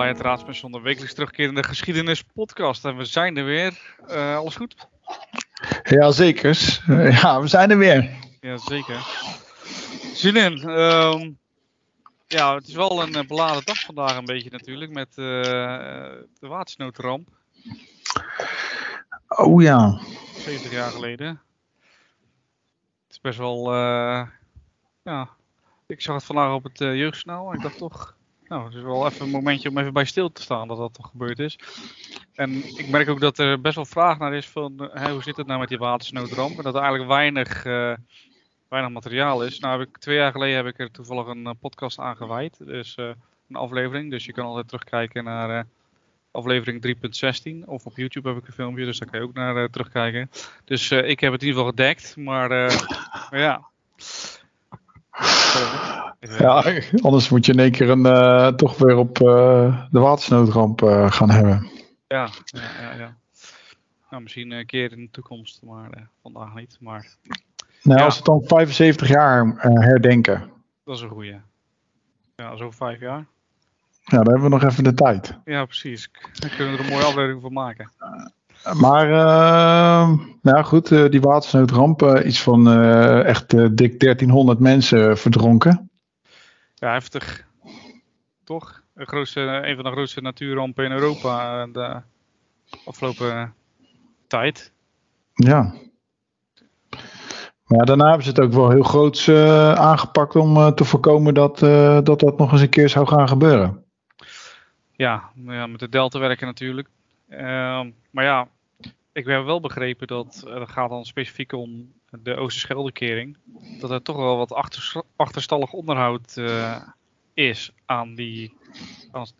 [0.00, 2.84] bij het Raadspension, de wekelijks terugkerende geschiedenispodcast.
[2.84, 3.96] En we zijn er weer.
[4.08, 4.74] Uh, alles goed?
[5.82, 6.80] Ja, zeker.
[6.88, 8.10] Uh, ja, we zijn er weer.
[8.40, 9.06] Ja, zeker.
[10.14, 11.38] Julien, um,
[12.26, 15.24] ja, het is wel een beladen dag vandaag een beetje natuurlijk met uh,
[16.38, 17.28] de watersnoodramp.
[19.28, 20.00] Oh ja.
[20.36, 21.26] 70 jaar geleden.
[23.02, 23.74] Het is best wel,
[25.02, 25.28] ja,
[25.86, 28.18] ik zag het vandaag op het jeugdsnel en ik dacht toch,
[28.50, 30.94] nou, het is wel even een momentje om even bij stil te staan dat dat
[30.94, 31.58] toch gebeurd is.
[32.34, 35.36] En ik merk ook dat er best wel vraag naar is van hè, hoe zit
[35.36, 36.56] het nou met die watersnoodramp?
[36.56, 37.94] En dat er eigenlijk weinig, uh,
[38.68, 39.58] weinig materiaal is.
[39.58, 42.66] Nou, heb ik, twee jaar geleden heb ik er toevallig een uh, podcast aan gewijd.
[42.66, 44.10] Dus een aflevering.
[44.10, 45.66] Dus je kan altijd terugkijken naar
[46.30, 46.96] aflevering
[47.62, 47.64] 3.16.
[47.64, 50.30] Of op YouTube heb ik een filmpje, dus daar kan je ook naar terugkijken.
[50.64, 52.16] Dus ik heb het in ieder geval gedekt.
[52.16, 52.48] Maar,
[53.30, 53.68] maar ja.
[56.20, 56.64] Ja,
[57.02, 61.10] anders moet je in één keer een, uh, toch weer op uh, de watersnoodramp uh,
[61.10, 61.68] gaan hebben.
[62.08, 62.94] Ja, ja, ja.
[62.98, 63.16] ja.
[64.10, 66.76] Nou, misschien een keer in de toekomst, maar vandaag niet.
[66.80, 67.06] Maar,
[67.82, 68.04] nou, ja.
[68.04, 70.50] als we het dan 75 jaar herdenken.
[70.84, 71.40] Dat is een goeie.
[72.36, 73.26] Ja, zo vijf jaar.
[74.04, 75.38] Ja, dan hebben we nog even de tijd.
[75.44, 76.10] Ja, precies.
[76.32, 77.90] Dan kunnen we er een mooie aflevering van maken.
[78.80, 82.72] Maar, uh, nou goed, uh, die watersnoodramp, uh, iets van
[83.24, 85.89] echt dik 1300 mensen verdronken.
[86.80, 87.46] Ja, heftig.
[88.44, 88.82] Toch?
[88.94, 92.02] Grootste, een van de grootste natuurrampen in Europa de
[92.84, 93.54] afgelopen
[94.26, 94.72] tijd.
[95.34, 95.74] Ja.
[97.66, 99.28] Maar daarna hebben ze het ook wel heel groots
[99.74, 101.58] aangepakt om te voorkomen dat,
[102.04, 103.84] dat dat nog eens een keer zou gaan gebeuren.
[104.92, 106.88] Ja, ja met de delta werken natuurlijk.
[107.28, 108.48] Uh, maar ja,
[109.12, 113.36] ik heb wel begrepen dat het gaat dan specifiek om de Oosterscheldekering.
[113.80, 114.72] Dat er toch wel wat
[115.16, 116.76] achterstallig onderhoud uh,
[117.34, 118.54] is aan die,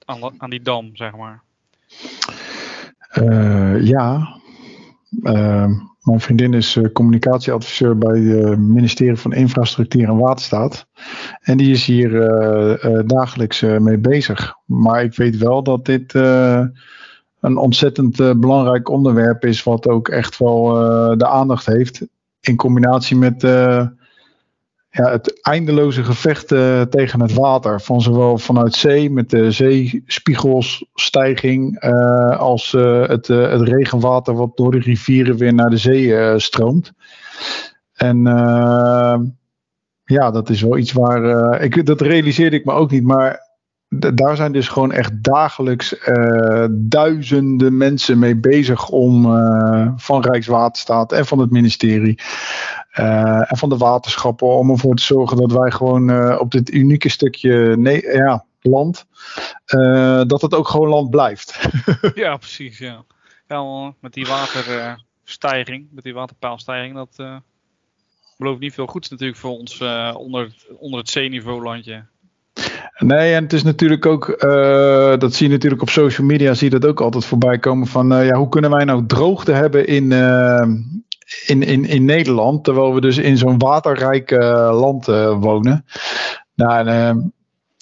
[0.05, 1.43] aan, aan, die dam, zeg maar.
[3.15, 4.39] Uh, ja.
[5.23, 5.67] Uh,
[6.01, 10.87] mijn vriendin is communicatieadviseur bij het ministerie van Infrastructuur en Waterstaat.
[11.41, 12.11] En die is hier
[13.07, 14.55] dagelijks mee bezig.
[14.67, 20.65] Maar ik weet wel dat dit een ontzettend belangrijk onderwerp is, wat ook echt wel
[21.17, 22.07] de aandacht heeft.
[22.41, 23.87] In combinatie met uh,
[24.91, 26.49] ja, het eindeloze gevecht
[26.91, 27.81] tegen het water.
[27.81, 31.81] Van zowel vanuit zee, met de zeespiegelstijging,
[32.39, 36.93] als het, het regenwater wat door de rivieren weer naar de zee stroomt.
[37.95, 38.23] En
[40.05, 41.63] ja, dat is wel iets waar.
[41.63, 43.50] ik, dat realiseerde ik me ook niet, maar
[43.99, 51.13] daar zijn dus gewoon echt dagelijks uh, duizenden mensen mee bezig om uh, van Rijkswaterstaat
[51.13, 52.19] en van het ministerie
[52.99, 57.09] uh, en van de waterschappen om ervoor te zorgen dat wij gewoon op dit unieke
[57.09, 59.07] stukje nee, ja, land,
[60.27, 61.69] dat het ook gewoon land blijft.
[62.15, 62.79] ja, precies.
[62.79, 63.05] Ja.
[63.47, 67.43] ja met die waterstijging, met die waterpaalstijging, dat
[68.37, 69.81] belooft niet veel goeds natuurlijk voor ons
[70.15, 72.05] onder, onder het zeeniveau landje.
[73.05, 76.71] Nee, en het is natuurlijk ook, uh, dat zie je natuurlijk op social media, zie
[76.71, 79.87] je dat ook altijd voorbij komen van, uh, ja, hoe kunnen wij nou droogte hebben
[79.87, 80.67] in, uh,
[81.47, 84.31] in, in, in Nederland, terwijl we dus in zo'n waterrijk
[84.71, 85.07] land
[85.41, 85.85] wonen.
[86.55, 87.33] Nou, en,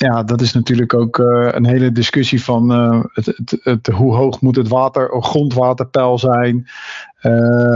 [0.05, 2.71] ja, dat is natuurlijk ook een hele discussie van
[3.13, 6.69] het, het, het, hoe hoog moet het water, grondwaterpeil zijn.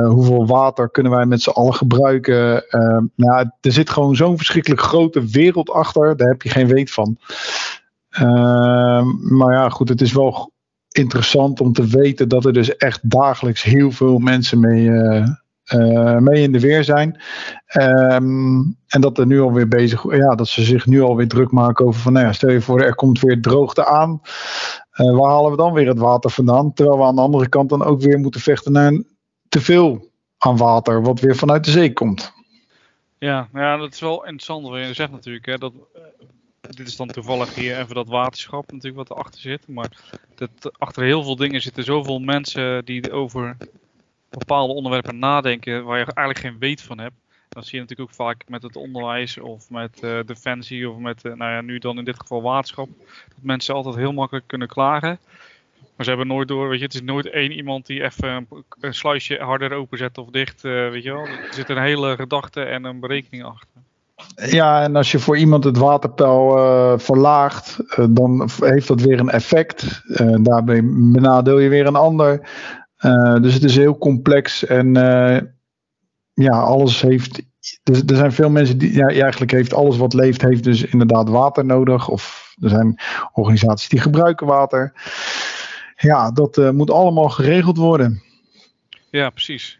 [0.06, 2.64] Hoeveel water kunnen wij met z'n allen gebruiken?
[3.16, 6.16] Nou, er zit gewoon zo'n verschrikkelijk grote wereld achter.
[6.16, 7.18] Daar heb je geen weet van.
[9.30, 10.52] Maar ja, goed, het is wel
[10.88, 14.90] interessant om te weten dat er dus echt dagelijks heel veel mensen mee,
[16.18, 17.20] mee in de weer zijn.
[17.66, 21.86] Ehm, en dat er nu alweer bezig, ja, dat ze zich nu alweer druk maken
[21.86, 24.20] over van, nou ja, stel je voor, er komt weer droogte aan.
[24.92, 26.72] waar halen we dan weer het water vandaan?
[26.72, 29.02] Terwijl we aan de andere kant dan ook weer moeten vechten naar
[29.48, 32.32] te veel aan water, wat weer vanuit de zee komt.
[33.18, 35.46] Ja, ja dat is wel interessant wat je zegt natuurlijk.
[35.46, 36.02] Hè, dat, uh,
[36.60, 39.68] dit is dan toevallig hier even dat waterschap natuurlijk wat erachter zit.
[39.68, 39.90] Maar
[40.34, 43.56] dat, achter heel veel dingen zitten zoveel mensen die over
[44.38, 47.14] bepaalde onderwerpen nadenken waar je eigenlijk geen weet van hebt.
[47.48, 51.24] Dat zie je natuurlijk ook vaak met het onderwijs of met uh, defensie of met,
[51.24, 52.88] uh, nou ja, nu dan in dit geval waterschap.
[53.28, 55.18] Dat mensen altijd heel makkelijk kunnen klagen.
[55.96, 58.46] Maar ze hebben nooit door, weet je, het is nooit één iemand die even
[58.80, 61.26] een, sluisje harder openzet of dicht, uh, weet je wel.
[61.26, 63.80] Er zit een hele gedachte en een berekening achter.
[64.34, 69.20] Ja, en als je voor iemand het waterpeil uh, verlaagt, uh, dan heeft dat weer
[69.20, 70.02] een effect.
[70.42, 72.48] daarbij benadeel je weer een ander.
[73.42, 74.94] Dus het is heel complex en
[76.34, 77.42] ja, alles heeft.
[77.82, 81.64] Er, zijn veel mensen die ja, eigenlijk heeft alles wat leeft, heeft dus inderdaad water
[81.64, 82.08] nodig.
[82.08, 83.00] Of Er zijn
[83.32, 84.92] organisaties die gebruiken water.
[85.96, 88.22] Ja, dat uh, moet allemaal geregeld worden.
[89.10, 89.78] Ja, precies.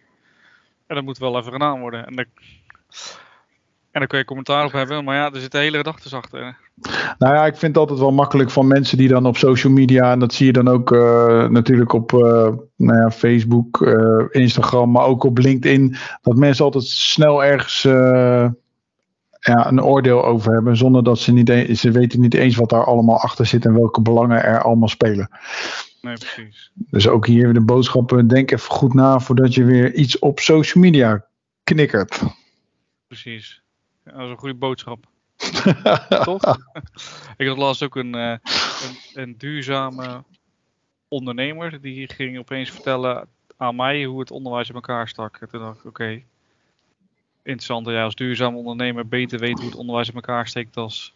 [0.87, 2.07] En dat moet wel even gedaan worden.
[2.07, 2.27] En, de,
[3.93, 6.57] en daar kun je commentaar op hebben, maar ja, er zitten hele gedachten achter.
[7.19, 10.13] Nou ja, ik vind het altijd wel makkelijk van mensen die dan op social media,
[10.13, 12.21] en dat zie je dan ook uh, natuurlijk op uh,
[12.77, 17.83] nou ja, Facebook, uh, Instagram, maar ook op LinkedIn, dat mensen altijd snel ergens
[19.43, 22.71] ja, een oordeel over hebben, zonder dat ze niet, e ze weten niet eens wat
[22.71, 25.29] daar allemaal achter zit en welke belangen er allemaal spelen.
[26.01, 26.71] Nee, precies.
[26.75, 30.85] Dus ook hier de boodschappen, denk even goed na voordat je weer iets op social
[30.85, 31.25] media
[31.65, 32.23] knikkert.
[33.07, 33.62] Precies.
[34.05, 35.07] Dat is een goede boodschap.
[36.25, 36.59] Toch?
[37.37, 38.41] ik had laatst ook een, een,
[39.15, 40.25] een, duurzame
[41.09, 41.81] ondernemer.
[41.81, 45.37] Die ging opeens vertellen aan mij hoe het onderwijs in elkaar stak.
[45.37, 46.03] En toen dacht ik, oké.
[46.03, 46.25] Okay,
[47.43, 51.15] interessant dat jij als duurzaam ondernemer beter weet hoe het onderwijs in elkaar steekt als,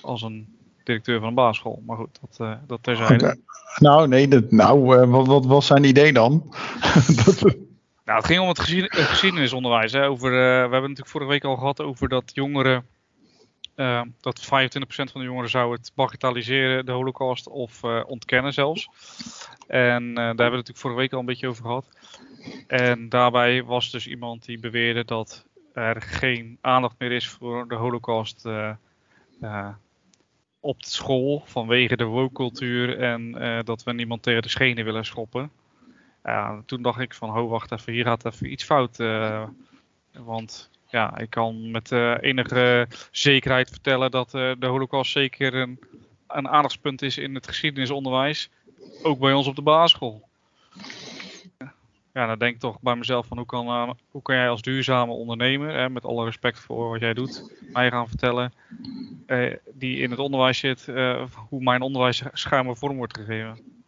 [0.00, 1.82] als een directeur van een basisschool.
[1.86, 3.36] Maar goed, dat, uh, dat terzijde.
[3.78, 6.54] Nou, nee, dat, nou, uh, wat, wat was zijn idee dan?
[7.24, 7.56] dat,
[8.04, 8.60] nou, het ging om het
[8.90, 9.92] geschiedenisonderwijs.
[9.92, 10.08] Hè.
[10.08, 12.86] Over, uh, we hebben natuurlijk vorige week al gehad over dat jongeren
[13.76, 14.46] uh, dat 25%
[14.86, 18.88] van de jongeren zou het bagatelliseren, de holocaust, of uh, ontkennen zelfs.
[19.66, 21.88] En daar hebben we het natuurlijk vorige week al een beetje over gehad.
[22.66, 27.74] En daarbij was dus iemand die beweerde dat er geen aandacht meer is voor de
[27.74, 28.46] holocaust
[30.60, 33.32] op de school vanwege de woke-cultuur en
[33.64, 35.50] dat we niemand tegen de schenen willen schoppen.
[36.66, 38.96] Toen dacht ik van, ho wacht even, hier gaat even iets fout.
[40.12, 45.80] want ja, ik kan met uh, enige zekerheid vertellen dat uh, de holocaust zeker een,
[46.28, 48.50] een aandachtspunt is in het geschiedenisonderwijs.
[49.02, 50.28] Ook bij ons op de basisschool.
[52.12, 55.12] Ja, dan denk ik toch bij mezelf van hoe kan, hoe kan jij als duurzame
[55.12, 58.52] ondernemer, hè, met alle respect voor wat jij doet, mij gaan vertellen,
[59.72, 60.86] die in het onderwijs zit,
[61.48, 63.81] hoe mijn onderwijs schuime vorm wordt gegeven.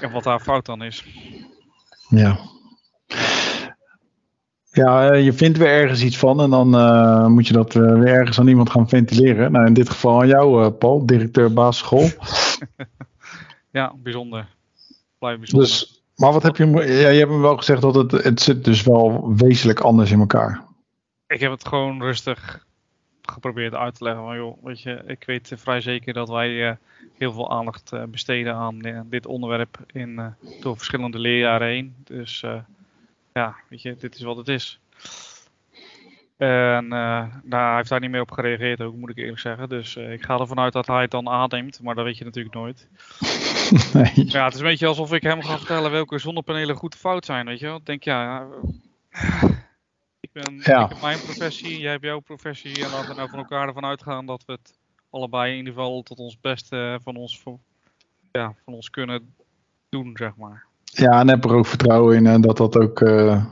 [0.00, 1.04] En wat daar fout dan is.
[2.08, 2.38] Ja,
[4.72, 7.98] ja, eh, je vindt weer ergens iets van en dan uh, moet je dat uh,
[7.98, 9.52] weer ergens aan iemand gaan ventileren.
[9.52, 12.08] Nou, in dit geval aan jou, uh, Paul, directeur basisschool.
[13.78, 14.46] ja, bijzonder.
[15.18, 15.68] Blijf bijzonder.
[15.68, 18.64] Dus, maar wat heb je, ja, je hebt me wel gezegd dat het, het zit
[18.64, 20.62] dus wel wezenlijk anders in elkaar.
[21.26, 22.66] Ik heb het gewoon rustig
[23.22, 24.22] geprobeerd uit te leggen.
[24.22, 26.78] Van, joh, weet je, ik weet vrij zeker dat wij
[27.18, 31.94] heel veel aandacht besteden aan dit onderwerp in, door verschillende leerjaren heen.
[32.04, 32.44] Dus
[33.32, 34.80] ja, weet je, dit is wat het is.
[36.40, 39.68] En uh, nou, hij heeft daar niet meer op gereageerd ook, moet ik eerlijk zeggen.
[39.68, 42.24] Dus uh, ik ga ervan uit dat hij het dan aanneemt, maar dat weet je
[42.24, 42.88] natuurlijk nooit.
[43.92, 44.12] Nee.
[44.14, 47.46] Ja, het is een beetje alsof ik hem ga vertellen welke zonnepanelen goed fout zijn,
[47.46, 47.76] weet je wel.
[47.76, 48.46] Ik denk, ja,
[50.32, 50.84] ik, ben, ja.
[50.84, 52.84] ik heb mijn professie, jij hebt jouw professie.
[52.84, 54.78] En laten we nou van elkaar ervan uitgaan dat we het
[55.10, 57.42] allebei in ieder geval tot ons beste van ons,
[58.32, 59.34] ja, van ons kunnen
[59.88, 60.66] doen, zeg maar.
[60.84, 63.44] Ja, en heb er ook vertrouwen in en dat, dat, ook, uh,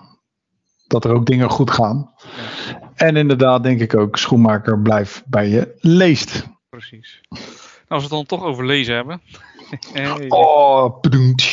[0.86, 2.14] dat er ook dingen goed gaan.
[2.16, 2.92] Ja.
[2.94, 6.48] En inderdaad denk ik ook, schoenmaker, blijf bij je leest.
[6.68, 7.20] Precies.
[7.28, 7.42] Nou,
[7.88, 9.20] als we het dan toch over lezen hebben.
[9.92, 10.28] hey.
[10.28, 11.44] Oh, bedoemd.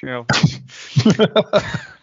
[0.00, 0.24] Ja.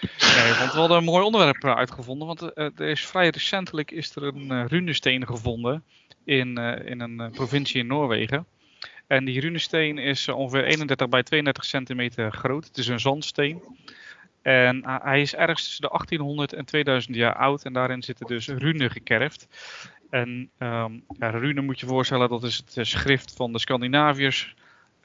[0.00, 2.26] Nee, want we hadden een mooi onderwerp uitgevonden.
[2.26, 5.84] Want uh, er is vrij recentelijk is er een runesteen gevonden
[6.24, 8.46] in, in een provincie in Noorwegen.
[9.06, 12.66] En die runesteen is ongeveer 31 bij 32 centimeter groot.
[12.66, 13.62] Het is een zandsteen.
[14.42, 17.64] En hij is ergens tussen de 1800 en 2000 jaar oud.
[17.64, 19.48] En daarin zitten dus runen gekerfd.
[20.10, 24.54] En um, ja, runen moet je voorstellen, dat is het schrift van de Scandinaviërs.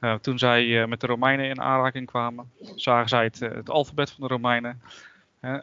[0.00, 3.70] Uh, toen zij uh, met de Romeinen in aanraking kwamen, zagen zij het, uh, het
[3.70, 4.80] alfabet van de Romeinen.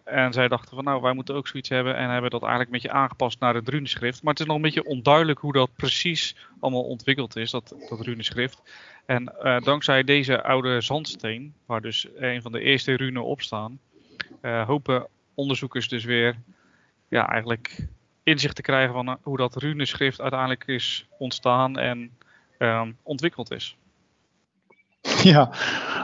[0.03, 2.81] En zij dachten van nou, wij moeten ook zoiets hebben en hebben dat eigenlijk een
[2.81, 4.23] beetje aangepast naar het runeschrift.
[4.23, 8.01] Maar het is nog een beetje onduidelijk hoe dat precies allemaal ontwikkeld is, dat, dat
[8.01, 8.61] runeschrift.
[9.05, 13.79] En uh, dankzij deze oude zandsteen, waar dus een van de eerste runen op staan,
[14.41, 16.35] hopen onderzoekers dus weer
[17.07, 17.87] ja, eigenlijk
[18.23, 22.17] inzicht te krijgen van hoe dat runeschrift uiteindelijk is ontstaan en
[22.59, 23.77] um, ontwikkeld is.
[25.23, 25.49] Ja,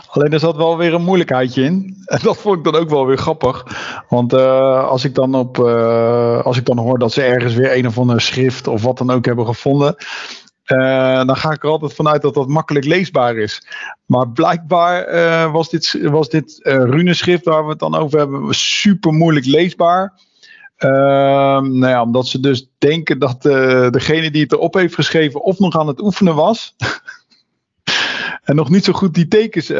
[0.07, 1.97] alleen er zat wel weer een moeilijkheidje in.
[2.05, 3.65] En dat vond ik dan ook wel weer grappig.
[4.09, 7.77] Want uh, als, ik dan op, uh, als ik dan hoor dat ze ergens weer
[7.77, 9.95] een of ander schrift of wat dan ook hebben gevonden.
[10.65, 13.67] Uh, dan ga ik er altijd vanuit dat dat makkelijk leesbaar is.
[14.05, 19.45] Maar blijkbaar was dit, was dit runeschrift waar we het dan over hebben super moeilijk
[19.45, 20.13] leesbaar.
[20.77, 23.41] nou ja, omdat ze dus denken dat
[23.91, 26.75] degene die het erop heeft geschreven of nog aan het oefenen was.
[28.49, 29.69] en nog niet zo goed die tekens.
[29.69, 29.77] Uh,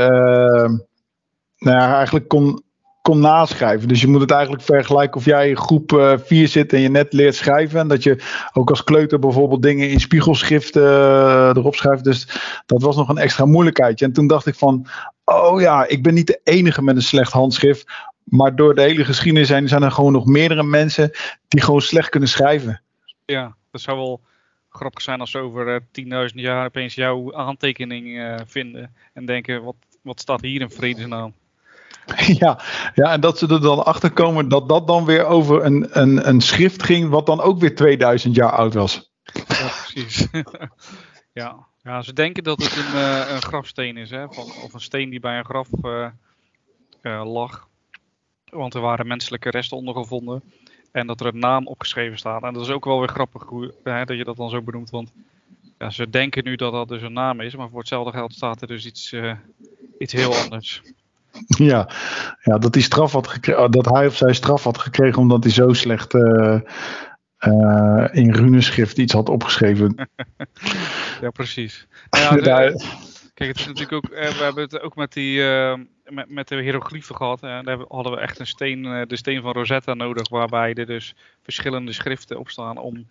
[1.58, 2.64] nou eigenlijk kon,
[3.02, 3.88] kon naschrijven.
[3.88, 7.14] Dus je moet het eigenlijk vergelijken of jij in groep 4 zit en je net
[7.14, 7.80] leert schrijven.
[7.80, 8.24] En dat je
[8.54, 12.04] ook als kleuter bijvoorbeeld dingen in spiegelschrift erop schrijft.
[12.04, 12.28] Dus
[12.66, 14.06] dat was nog een extra moeilijkheidje.
[14.06, 14.88] En toen dacht ik van,
[15.26, 17.92] oh ja, ik ben niet de enige met een slecht handschrift.
[18.24, 21.12] Maar door de hele geschiedenis zijn, zijn er gewoon nog meerdere mensen
[21.48, 22.82] die gewoon slecht kunnen schrijven.
[23.26, 24.22] Ja, dat zou wel
[24.70, 25.86] grappig zijn als ze over 10.000
[26.34, 28.96] jaar opeens jouw aantekening vinden.
[29.14, 31.34] En denken, wat, wat staat hier in vredesnaam?
[32.40, 32.60] Ja,
[32.94, 36.28] ja, en dat ze er dan achter komen dat dat dan weer over een, een,
[36.28, 39.12] een schrift ging, wat dan ook weer 2000 jaar oud was.
[39.34, 40.28] Ja, precies.
[41.34, 41.68] ja.
[41.82, 44.28] ja, ze denken dat het een, uh, een grafsteen is, hè?
[44.30, 46.08] Van, of een steen die bij een graf uh,
[47.02, 47.68] uh, lag.
[48.50, 50.44] Want er waren menselijke resten onder gevonden.
[50.91, 52.43] En dat er een naam opgeschreven staat.
[52.43, 54.89] En dat is ook wel weer grappig hoe, hè, dat je dat dan zo benoemt.
[54.89, 55.12] Want
[55.77, 57.55] ja, ze denken nu dat dat dus een naam is.
[57.55, 59.15] Maar voor hetzelfde geld staat er dus iets,
[59.98, 60.81] iets heel anders.
[61.48, 61.89] Ja,
[62.41, 65.51] ja dat, hij straf had gekregen, dat hij of zij straf had gekregen omdat hij
[65.53, 66.60] zo slecht uh,
[67.48, 69.96] uh, in runeschrift iets had opgeschreven.
[71.22, 71.88] ja, precies.
[72.10, 72.58] Nou ja,
[73.34, 75.41] kijk, het is natuurlijk ook, eh, we hebben het ook met, die,
[76.10, 77.42] met, met de hieroglyphen gehad.
[77.42, 77.62] Hè.
[77.62, 81.92] Daar hadden we echt een steen, de steen van Rosetta nodig, waarbij er dus verschillende
[81.92, 83.08] schriften op staan om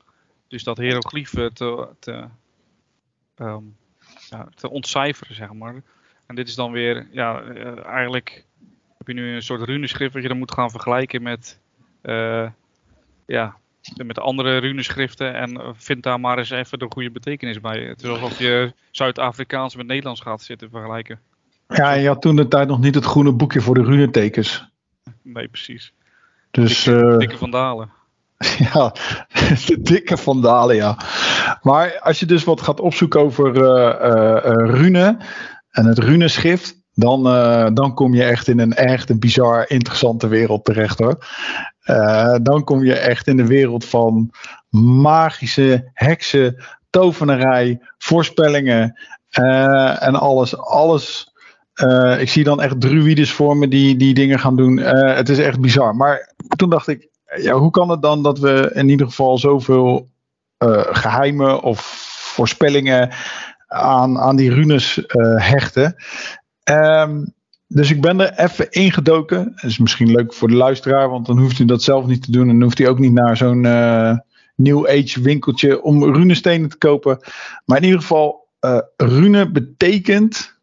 [0.49, 2.29] dus dat hieroglyphen te, te,
[4.55, 5.83] te ontcijferen, zeg maar.
[6.29, 8.45] En dit is dan weer, ja, uh, eigenlijk
[8.99, 11.61] heb je nu een soort runeschrift wat je dan moet gaan vergelijken met,
[12.03, 12.51] uh,
[13.27, 13.57] ja,
[13.97, 15.35] met andere runeschriften.
[15.35, 17.83] En vind daar maar eens even de goede betekenis bij.
[17.83, 21.21] Het is alsof je Zuid-Afrikaans met Nederlands gaat zitten vergelijken.
[21.69, 24.69] Ja, je had toen de tijd nog niet het groene boekje voor de runetekens.
[25.23, 25.93] Nee, precies.
[26.51, 27.91] Dus, dikke, uh, dikke vandalen.
[28.73, 28.95] Ja,
[29.67, 30.97] de dikke vandalen, ja.
[31.63, 35.19] Maar als je dus wat gaat opzoeken over uh, rune,
[35.71, 37.23] en het runeschrift, dan,
[37.75, 41.27] dan kom je echt in een echt een bizar interessante wereld terecht hoor.
[42.43, 44.31] Dan kom je echt in de wereld van
[44.71, 48.99] magische heksen, tovenarij, voorspellingen
[49.99, 50.57] en alles.
[50.57, 51.33] Alles.
[52.19, 54.77] Ik zie dan echt druides voor me die, die dingen gaan doen.
[54.77, 55.97] het is echt bizar.
[55.97, 60.09] Maar toen dacht ik, ja, hoe kan het dan dat we in ieder geval zoveel
[60.91, 61.81] geheimen of
[62.35, 63.11] voorspellingen
[63.67, 65.05] aan, aan die runes
[65.37, 65.97] hechten.
[66.65, 67.35] Um,
[67.67, 69.53] dus ik ben er even ingedoken.
[69.55, 72.31] Dat is misschien leuk voor de luisteraar, want dan hoeft u dat zelf niet te
[72.31, 72.49] doen.
[72.49, 73.61] En dan hoeft u ook niet naar zo'n
[74.55, 77.19] New Age winkeltje om runestenen te kopen.
[77.65, 78.49] Maar in ieder geval,
[78.97, 80.58] rune betekent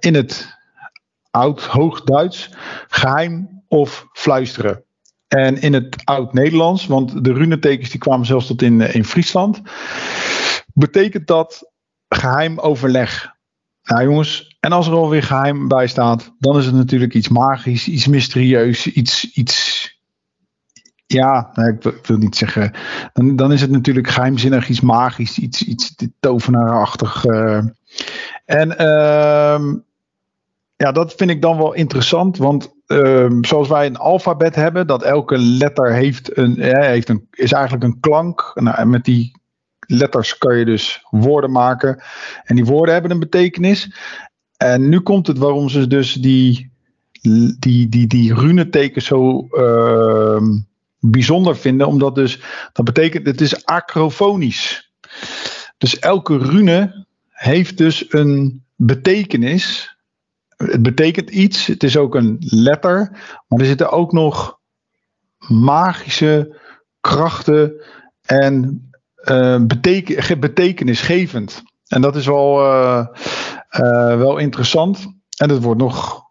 [0.00, 0.58] in het
[1.30, 2.50] oud-hoogduits
[2.88, 4.84] geheim of fluisteren.
[5.28, 9.60] En in het oud-Nederlands, want de runetekens die kwamen zelfs tot in, in Friesland,
[10.74, 11.70] betekent dat
[12.08, 13.34] geheim overleg.
[13.82, 17.88] Nou jongens, en als er alweer geheim bij staat, dan is het natuurlijk iets magisch,
[17.88, 19.88] iets mysterieus, iets, iets
[21.06, 22.72] ja, ik wil niet zeggen,
[23.12, 27.24] dan, dan is het natuurlijk geheimzinnig, iets magisch, iets, iets tovenaarachtig.
[27.24, 27.64] Uh.
[28.50, 29.74] En uh,
[30.76, 35.02] ja, dat vind ik dan wel interessant, want uh, zoals wij een alfabet hebben, dat
[35.02, 38.52] elke letter heeft een, heeft een, is eigenlijk een klank.
[38.54, 39.40] Nou, met die
[39.80, 42.02] letters kan je dus woorden maken.
[42.44, 43.94] En die woorden hebben een betekenis.
[44.56, 46.72] En nu komt het waarom ze dus die,
[47.58, 50.42] die, die, die runetekens zo uh,
[50.98, 51.86] bijzonder vinden.
[51.86, 52.40] Omdat dus,
[52.72, 54.92] dat betekent, het is acrofonisch.
[55.78, 57.08] Dus elke rune
[57.40, 59.96] heeft dus een betekenis.
[60.56, 63.10] Het betekent iets, het is ook een letter.
[63.48, 64.58] Maar er zitten ook nog
[65.48, 66.60] magische
[67.00, 67.84] krachten
[68.22, 68.90] en
[69.66, 71.62] beteken, betekenisgevend.
[71.86, 73.06] En dat is wel, uh,
[73.70, 75.06] uh, wel interessant.
[75.36, 76.22] En het wordt nog,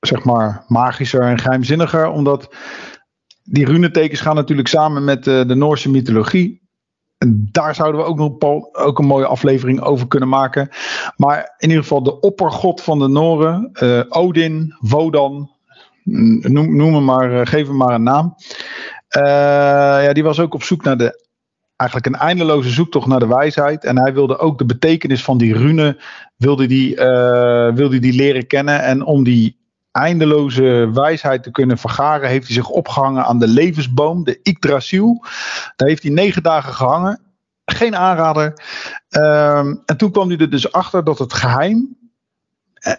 [0.00, 2.54] zeg maar, magischer en geheimzinniger, omdat
[3.42, 6.65] die runetekens gaan natuurlijk samen met de Noorse mythologie.
[7.18, 10.68] En daar zouden we ook nog ook een mooie aflevering over kunnen maken.
[11.16, 13.70] Maar in ieder geval de oppergod van de Noren,
[14.08, 15.50] Odin, Wodan,
[16.02, 18.34] noem, noem hem maar, geef hem maar een naam.
[20.02, 21.24] ja, die was ook op zoek naar de
[21.76, 23.84] eigenlijk een eindeloze zoektocht naar de wijsheid.
[23.84, 26.00] En hij wilde ook de betekenis van die rune
[26.36, 26.94] wilde die,
[27.74, 28.82] wilde die leren kennen.
[28.82, 29.65] En om die
[29.96, 35.24] eindeloze wijsheid te kunnen vergaren, heeft hij zich opgehangen aan de levensboom, de Yggdrasil.
[35.76, 37.20] Daar heeft hij negen dagen gehangen.
[37.64, 38.44] Geen aanrader.
[39.10, 41.96] Um, en toen kwam hij er dus achter dat het geheim.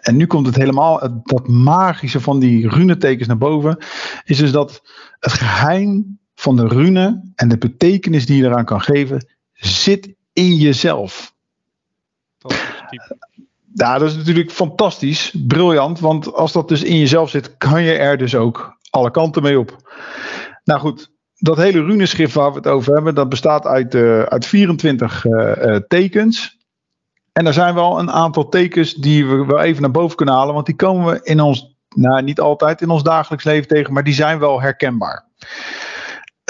[0.00, 3.78] En nu komt het helemaal, dat magische van die runetekens naar boven.
[4.24, 4.82] Is dus dat
[5.18, 10.54] het geheim van de rune en de betekenis die je eraan kan geven, zit in
[10.54, 11.34] jezelf.
[13.78, 16.00] Ja, dat is natuurlijk fantastisch, briljant.
[16.00, 19.58] Want als dat dus in jezelf zit, kan je er dus ook alle kanten mee
[19.58, 19.76] op.
[20.64, 24.46] Nou goed, dat hele runeschrift waar we het over hebben, dat bestaat uit, uh, uit
[24.46, 26.56] 24 uh, uh, tekens.
[27.32, 30.54] En er zijn wel een aantal tekens die we wel even naar boven kunnen halen,
[30.54, 34.04] want die komen we in ons, nou niet altijd in ons dagelijks leven tegen, maar
[34.04, 35.26] die zijn wel herkenbaar.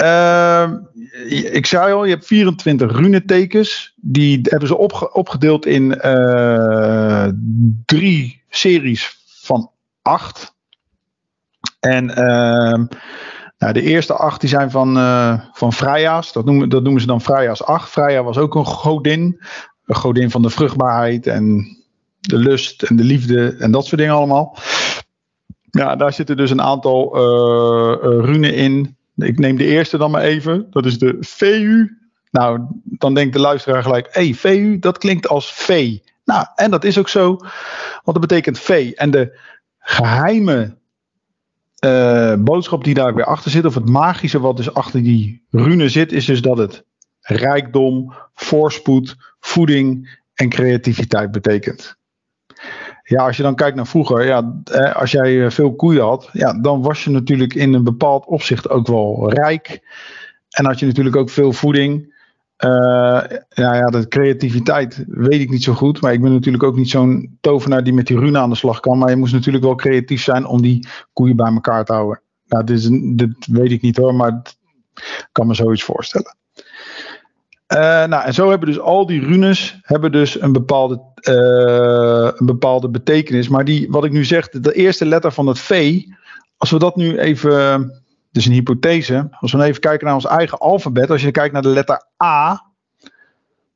[0.01, 0.71] Uh,
[1.51, 3.93] ik zei al, je hebt 24 runetekens.
[3.95, 7.27] Die hebben ze opge opgedeeld in uh,
[7.85, 10.55] drie series van acht.
[11.79, 12.85] En uh,
[13.57, 16.31] nou, de eerste acht die zijn van, uh, van Freya's.
[16.31, 17.89] Dat noemen, dat noemen ze dan Freya's 8.
[17.89, 19.41] Freya was ook een godin.
[19.85, 21.77] Een godin van de vruchtbaarheid en
[22.19, 24.57] de lust en de liefde en dat soort dingen allemaal.
[25.71, 27.17] Ja, daar zitten dus een aantal
[28.21, 30.67] runen in ik neem de eerste dan maar even.
[30.69, 31.87] Dat is de VU.
[32.31, 35.97] Nou, dan denkt de luisteraar gelijk: hé, hey, VU, dat klinkt als V.
[36.25, 37.27] Nou, en dat is ook zo,
[38.03, 38.91] want dat betekent V.
[38.95, 39.39] En de
[39.79, 40.77] geheime
[41.85, 45.89] uh, boodschap die daar weer achter zit, of het magische wat dus achter die rune
[45.89, 46.85] zit, is dus dat het
[47.21, 51.98] rijkdom, voorspoed, voeding en creativiteit betekent.
[53.09, 54.61] Ja, als je dan kijkt naar vroeger, ja,
[54.93, 58.69] als jij eh, veel koeien had, ja, dan was je natuurlijk in een bepaald opzicht
[58.69, 59.79] ook wel rijk.
[60.49, 62.17] En had je natuurlijk ook veel voeding.
[62.57, 66.01] Ja, ja, de creativiteit weet ik niet zo goed.
[66.01, 68.79] Maar ik ben natuurlijk ook niet zo'n tovenaar die met die rune aan de slag
[68.79, 68.97] kan.
[68.97, 72.21] Maar je moest natuurlijk wel creatief zijn om die koeien bij elkaar te houden.
[72.45, 74.39] Nou, is, dit weet ik niet hoor, maar
[74.93, 76.37] ik kan me zoiets voorstellen.
[77.73, 82.45] Uh, nou, en zo hebben dus al die runes hebben dus een bepaalde, uh, een
[82.45, 83.47] bepaalde betekenis.
[83.47, 86.01] Maar die, wat ik nu zeg, de, de, eerste letter van het V,
[86.57, 87.91] als we dat nu even,
[88.31, 91.61] dus een hypothese, als we even kijken naar ons eigen alfabet, als je kijkt naar
[91.61, 92.69] de letter A,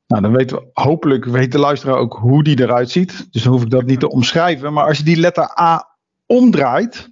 [0.06, 3.26] nou, dan weten we, hopelijk weet de luisteraar ook hoe die eruit ziet.
[3.30, 4.72] Dus dan hoef ik dat niet te omschrijven.
[4.72, 5.88] Maar als je die letter A
[6.26, 7.10] omdraait,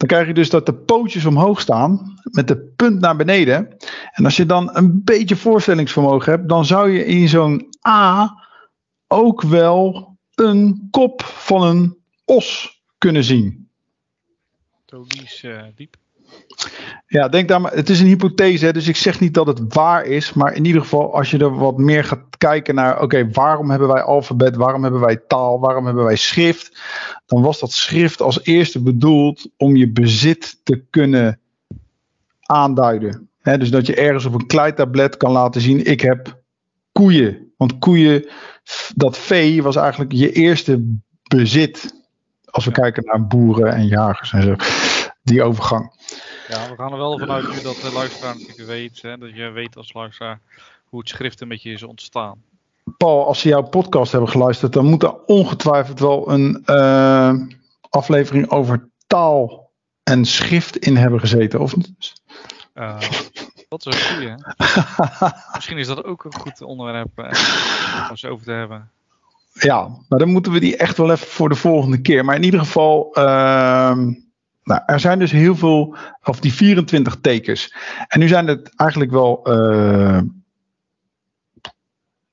[0.00, 3.76] dan krijg je dus dat de pootjes omhoog staan met de punt naar beneden.
[4.12, 8.34] En als je dan een beetje voorstellingsvermogen hebt, dan zou je in zo'n A
[9.06, 13.68] ook wel een kop van een os kunnen zien.
[14.86, 15.96] Logisch uh, diep.
[17.06, 17.72] Ja, denk daar maar.
[17.72, 20.32] Het is een hypothese, dus ik zeg niet dat het waar is.
[20.32, 23.02] Maar in ieder geval, als je er wat meer gaat kijken naar.
[23.02, 24.56] Oké, waarom hebben wij alfabet?
[24.56, 25.60] Waarom hebben wij taal?
[25.60, 26.80] Waarom hebben wij schrift?
[27.26, 31.40] Dan was dat schrift als eerste bedoeld om je bezit te kunnen
[32.40, 33.28] aanduiden.
[33.42, 36.42] Dus dat je ergens op een kleitablet kan laten zien: ik heb
[36.92, 37.52] koeien.
[37.56, 38.28] Want koeien,
[38.94, 41.94] dat vee was eigenlijk je eerste bezit.
[42.44, 44.54] Als we kijken naar boeren en jagers en zo.
[45.22, 45.92] Die overgang.
[46.48, 49.50] Ja, we gaan er wel vanuit nu dat de luisteraar natuurlijk weet, hè, dat je
[49.50, 50.40] weet als luisteraar
[50.90, 52.42] hoe het schrift een beetje is ontstaan.
[52.96, 57.34] Paul, als ze jouw podcast hebben geluisterd, dan moet er ongetwijfeld wel een uh,
[57.88, 59.70] aflevering over taal
[60.02, 62.12] en schrift in hebben gezeten, of niet?
[62.74, 63.00] Uh,
[63.68, 64.34] dat is een goeie.
[65.54, 67.24] Misschien is dat ook een goed onderwerp uh,
[68.04, 68.90] om eens over te hebben.
[69.52, 72.24] Ja, maar dan moeten we die echt wel even voor de volgende keer.
[72.24, 74.12] Maar in ieder geval, ehm,
[74.62, 77.74] nou, er zijn dus heel veel, of die 24 tekens.
[78.08, 79.42] En nu zijn het eigenlijk wel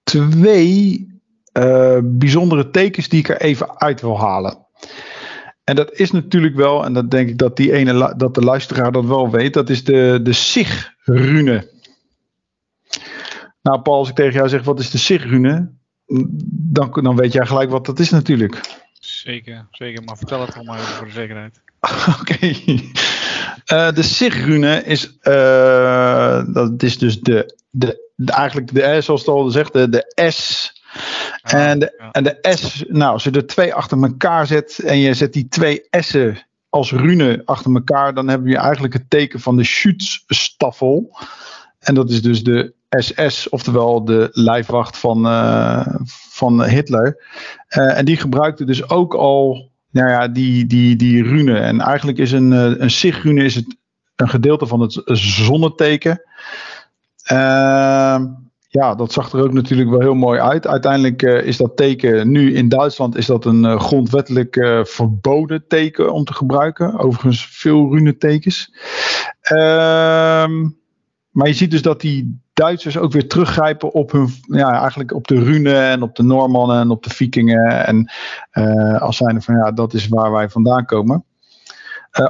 [0.07, 1.07] twee
[1.53, 4.65] uh, bijzondere tekens die ik er even uit wil halen.
[5.63, 8.91] En dat is natuurlijk wel, en dat denk ik dat, die ene, dat de luisteraar
[8.91, 11.71] dat wel weet, dat is de, de Sig-rune.
[13.61, 15.71] Nou, Paul, als ik tegen jou zeg: wat is de Sig-rune?
[16.51, 18.61] Dan, dan weet jij gelijk wat dat is, natuurlijk.
[18.99, 20.03] Zeker, zeker.
[20.03, 21.61] Maar vertel het allemaal even voor de zekerheid.
[22.19, 22.33] Oké.
[22.33, 22.91] Okay.
[23.73, 29.49] Uh, de Sig-rune is, uh, dat is dus de, de, eigenlijk de, zoals het al
[29.49, 30.71] zegt, de, de S.
[31.41, 32.11] En, de, ja.
[32.11, 35.47] en de S, nou, als je er twee achter elkaar zet en je zet die
[35.47, 41.17] twee S'en als rune achter elkaar, dan heb je eigenlijk het teken van de Schutzstaffel.
[41.79, 45.87] En dat is dus de SS, oftewel de lijfwacht van, uh,
[46.29, 47.23] van Hitler.
[47.77, 51.57] Uh, en die gebruikte dus ook al nou ja, die, die, die rune.
[51.57, 53.77] En eigenlijk is een, eh, een sig-rune is het
[54.15, 56.21] een gedeelte van het zonneteken.
[57.31, 58.19] Uh,
[58.69, 60.67] ja, dat zag er ook natuurlijk wel heel mooi uit.
[60.67, 65.67] Uiteindelijk uh, is dat teken nu in Duitsland is dat een uh, grondwettelijk uh, verboden
[65.67, 66.99] teken om te gebruiken.
[66.99, 68.73] Overigens veel runetekens.
[69.41, 70.69] Ehm,
[71.29, 75.27] maar je ziet dus dat die Duitsers ook weer teruggrijpen op hun, ja, eigenlijk op
[75.27, 77.85] de Rune en op de Noormannen en op de Vikingen.
[77.85, 78.11] En
[78.99, 81.23] als zijnde van ja, dat is waar wij vandaan komen.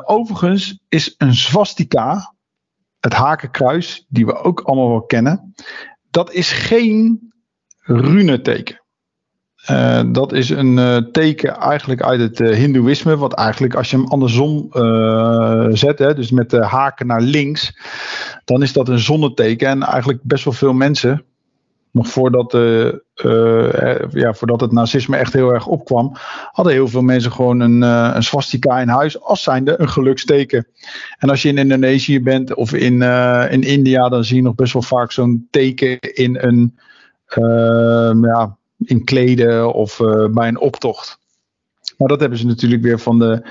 [0.04, 2.34] Overigens is een swastika,
[3.08, 5.54] het hakenkruis, die we ook allemaal wel kennen,
[6.10, 7.32] dat is geen
[7.82, 8.82] runeteken.
[9.72, 13.18] Uh, dat is een uh, teken eigenlijk uit het uh, Hindoeïsme.
[13.18, 14.70] Wat eigenlijk als je hem andersom
[15.76, 17.80] zet, hè, dus met de haken naar links,
[18.46, 19.68] dan is dat een zonneteken.
[19.68, 21.26] En eigenlijk best wel veel mensen,
[21.98, 22.52] nog voordat,
[24.12, 26.12] ja, voordat het nazisme echt heel erg opkwam,
[26.52, 30.68] hadden heel veel mensen gewoon een, een swastika in huis als zijnde een geluksteken.
[31.18, 33.02] En als je in Indonesië bent of in,
[33.50, 36.78] in India, dan zie je nog best wel vaak zo'n teken in een.
[38.22, 41.20] ja, in kleden of uh, bij een optocht.
[41.98, 43.42] Maar dat hebben ze natuurlijk weer van de.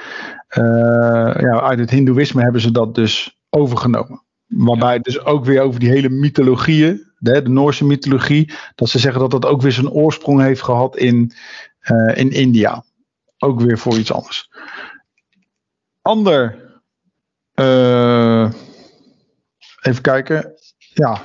[0.59, 4.23] Uh, ja, uit het Hindoeïsme hebben ze dat dus overgenomen.
[4.47, 8.99] Waarbij het dus ook weer over die hele mythologieën, de, de Noorse mythologie, dat ze
[8.99, 11.33] zeggen dat dat ook weer zijn oorsprong heeft gehad in,
[11.91, 12.85] uh, in India.
[13.39, 14.51] Ook weer voor iets anders.
[16.03, 16.65] Ander.
[19.81, 20.55] even kijken.
[20.79, 21.23] Ja.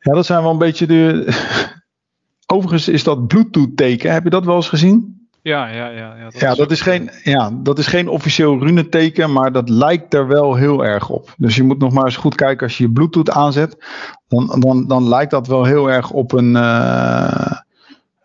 [0.00, 1.26] Ja, dat zijn wel een beetje de,
[2.52, 4.12] Overigens is dat Bluetooth-teken.
[4.12, 5.19] Heb je dat wel eens gezien?
[5.42, 6.16] Ja, ja, ja.
[6.16, 9.68] Ja, dat, ja, is, dat is, geen, ja, dat is geen officieel runeteken, maar dat
[9.68, 11.34] lijkt er wel heel erg op.
[11.36, 13.76] Dus je moet nog maar eens goed kijken als je je Bluetooth aanzet.
[14.28, 17.52] Dan, dan, dan lijkt dat wel heel erg op een, uh,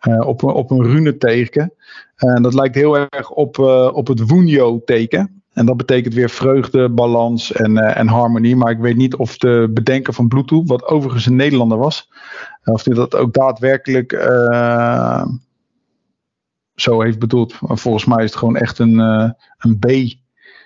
[0.08, 1.72] uh, op, op een runeteken.
[2.16, 5.42] En dat lijkt heel erg op, uh, op het Wunjo-teken.
[5.52, 8.56] En dat betekent weer vreugde, balans en, en harmonie.
[8.56, 12.10] Maar ik weet niet of de bedenker van Bluetooth, wat overigens een Nederlander was,
[12.64, 14.12] of hij dat ook daadwerkelijk
[16.76, 17.60] zo heeft bedoeld.
[17.60, 19.86] Maar volgens mij is het gewoon echt een, uh, een B.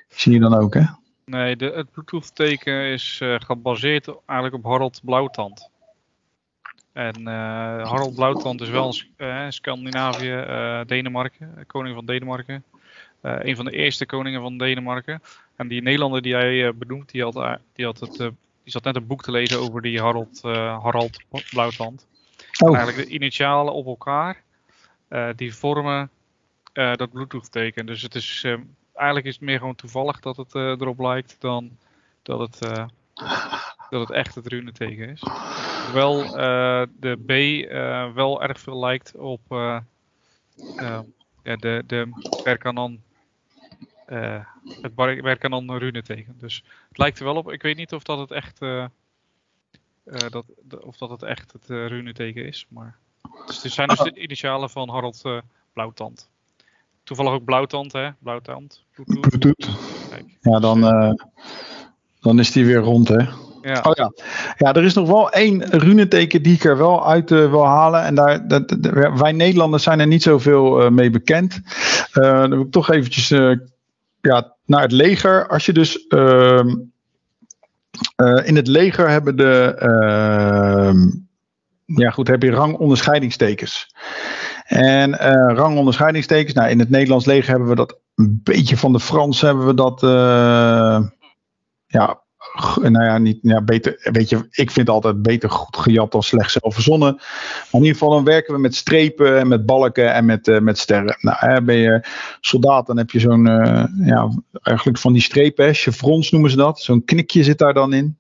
[0.09, 0.83] Zie je dan ook, hè?
[1.25, 5.71] Nee, de, het Bluetooth-teken is uh, gebaseerd eigenlijk op Harold Blauwtand.
[6.93, 10.45] En Harold Blauwtand is wel een Scandinavië,
[10.87, 12.65] Denemarken, koning van Denemarken.
[13.21, 15.23] een van de eerste koningen van Denemarken.
[15.57, 19.07] En die Nederlander die hij benoemt, die had, die had het die zat net een
[19.07, 21.19] boek te lezen over die Harold, uh, Harald
[21.51, 22.07] Blauwtand.
[22.59, 22.77] Oh.
[22.77, 24.41] Eigenlijk de initialen op elkaar, uh,
[25.37, 26.11] die vormen
[26.75, 27.87] uh, dat Bluetooth-teken.
[27.87, 28.45] Dus het is,
[28.95, 31.79] eigenlijk is het meer gewoon toevallig dat het erop lijkt dan
[32.23, 32.59] dat het,
[33.91, 35.23] dat het echt het runeteken is.
[35.85, 36.31] Hoewel
[37.01, 37.31] de B
[38.15, 39.41] wel erg veel lijkt op
[41.43, 42.09] ja, de, de
[42.43, 43.01] Perkanan
[44.09, 44.45] uh,
[44.81, 46.35] het werken aan rune tegen.
[46.39, 47.53] Dus het lijkt er wel op.
[47.53, 48.59] Ik weet niet of dat het echt,
[50.31, 50.45] dat,
[50.81, 52.67] of dat het, echt het rune teken is.
[52.69, 52.97] Maar
[53.47, 55.23] dus het zijn dus de initialen van Harold
[55.73, 56.29] Blauwtand.
[57.03, 58.09] Toevallig ook Blauwtand, hè?
[58.19, 58.85] Blauwtand.
[60.41, 60.81] Ja, dan,
[62.21, 63.27] dan is die weer rond, hè?
[63.63, 63.81] Ja.
[63.83, 64.13] Oh ja.
[64.57, 68.03] ja, er is nog wel één runeteken die ik er wel uit uh, wil halen.
[68.03, 68.77] En daar, dat,
[69.15, 71.61] wij Nederlanders zijn er niet zoveel uh, mee bekend.
[72.15, 73.29] Uh, dan wil ik toch eventjes
[74.21, 75.49] ja, naar het leger.
[75.49, 76.05] Als je dus.
[76.09, 76.65] Uh,
[78.17, 79.77] uh, in het leger hebben de.
[81.95, 83.95] Ja, goed, heb je rangonderscheidingstekens.
[84.67, 86.55] En uh, rangonderscheidingstekens.
[86.55, 89.75] Nou, in het Nederlands leger hebben we dat een beetje van de Fransen hebben we
[89.75, 90.03] dat.
[90.03, 91.01] Uh,
[91.87, 92.21] ja,
[92.81, 96.51] nou ja, niet, ja, beter, weet je, ik vind altijd beter goed gejat dan slecht
[96.51, 97.15] zelf verzonnen.
[97.15, 100.59] Maar in ieder geval dan werken we met strepen en met balken en met, uh,
[100.59, 101.17] met sterren.
[101.21, 102.07] Nou, hè, ben je
[102.41, 103.45] soldaat, dan heb je zo'n,
[104.05, 104.31] ja,
[104.63, 106.81] eigenlijk van die strepen, chevrons noemen ze dat.
[106.81, 108.19] Zo'n knikje zit daar dan in.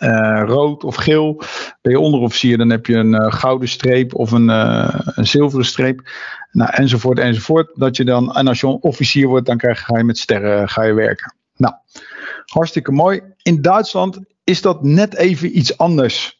[0.00, 1.42] Uh, rood of geel.
[1.82, 6.10] Ben je onderofficier, dan heb je een gouden streep of een, een zilveren streep.
[6.52, 7.70] Nou, enzovoort, enzovoort.
[7.74, 10.82] Dat je dan, en als je officier wordt, dan krijg, ga je met sterren ga
[10.82, 11.34] je werken.
[11.56, 11.74] Nou,
[12.44, 13.22] hartstikke mooi.
[13.42, 16.37] In Duitsland is dat net even iets anders.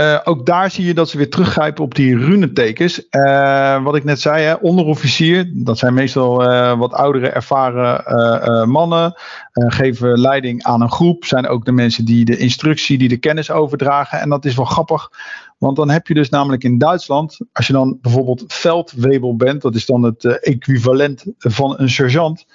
[0.00, 3.06] Uh, ook daar zie je dat ze weer teruggrijpen op die runetekens.
[3.10, 9.14] Uh, wat ik net zei, hè, onderofficier, dat zijn meestal uh, wat oudere, ervaren mannen.
[9.52, 11.24] geven leiding aan een groep.
[11.24, 14.20] Zijn ook de mensen die de instructie, die de kennis overdragen.
[14.20, 15.10] En dat is wel grappig,
[15.58, 19.74] want dan heb je dus namelijk in Duitsland, als je dan bijvoorbeeld veldwebel bent, dat
[19.74, 22.46] is dan het equivalent van een sergeant.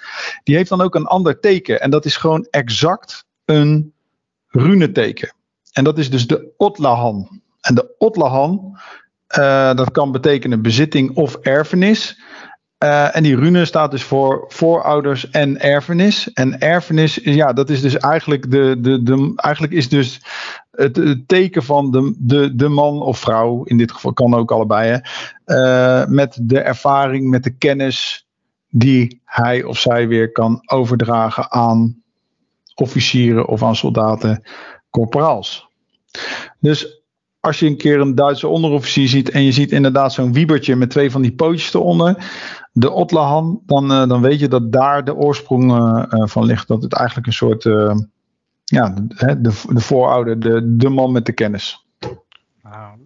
[0.44, 1.80] Die heeft dan ook een ander teken.
[1.80, 3.92] En dat is gewoon exact een
[4.48, 5.36] runeteken.
[5.78, 7.40] En dat is dus de Otlahan.
[7.60, 8.78] En de Otlahan,
[9.38, 12.20] uh, dat kan betekenen bezitting of erfenis.
[12.84, 16.32] Uh, en die rune staat dus voor voorouders en erfenis.
[16.32, 20.20] En erfenis, ja, dat is dus eigenlijk de, de, de eigenlijk is dus
[20.70, 25.00] het, teken van de, de, de man of vrouw, in dit geval kan ook allebei,
[25.46, 28.26] uh, met de ervaring, met de kennis
[28.70, 32.02] die hij of zij weer kan overdragen aan
[32.74, 34.42] officieren of aan soldaten,
[34.90, 35.67] corporaals.
[36.60, 37.02] Dus
[37.40, 40.90] als je een keer een Duitse onderofficier ziet en je ziet inderdaad zo'n wiebertje met
[40.90, 42.16] twee van die pootjes eronder,
[42.72, 46.68] de Otlahan, dan, uh, dan weet je dat daar de oorsprong uh, van ligt.
[46.68, 47.96] Dat het eigenlijk een soort, uh,
[48.64, 51.86] ja, de, de, de voorouder, de, de man met de kennis.
[52.62, 52.98] Nou,